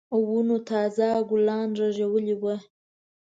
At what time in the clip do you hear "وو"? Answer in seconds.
2.41-2.55